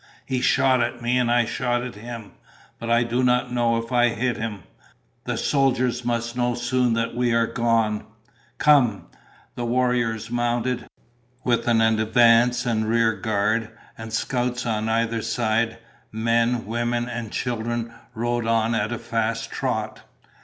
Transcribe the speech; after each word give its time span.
He 0.25 0.41
shot 0.41 0.81
at 0.81 0.99
me, 0.99 1.19
and 1.19 1.29
I 1.29 1.45
shot 1.45 1.83
at 1.83 1.93
him, 1.93 2.31
but 2.79 2.89
I 2.89 3.03
do 3.03 3.23
not 3.23 3.51
know 3.53 3.77
if 3.77 3.91
I 3.91 4.09
hit 4.09 4.35
him. 4.35 4.63
The 5.25 5.37
soldiers 5.37 6.03
must 6.03 6.35
know 6.35 6.55
soon 6.55 6.93
that 6.93 7.13
we 7.13 7.35
are 7.35 7.45
gone." 7.45 8.07
"Come." 8.57 9.05
The 9.53 9.63
warriors 9.63 10.31
mounted. 10.31 10.87
With 11.43 11.67
an 11.67 11.81
advance 11.81 12.65
and 12.65 12.89
rear 12.89 13.13
guard, 13.13 13.69
and 13.95 14.11
scouts 14.11 14.65
on 14.65 14.89
either 14.89 15.21
side, 15.21 15.77
men, 16.11 16.65
women, 16.65 17.07
and 17.07 17.31
children 17.31 17.93
rode 18.15 18.47
on 18.47 18.73
at 18.73 18.91
a 18.91 18.97
fast 18.97 19.51
trot. 19.51 20.01